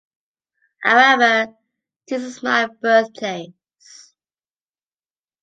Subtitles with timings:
[0.81, 1.53] However
[2.07, 4.15] this is my birthplace.